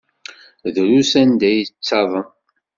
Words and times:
Drus 0.75 1.11
anda 1.21 1.45
ay 1.49 1.55
yettaḍen. 1.59 2.27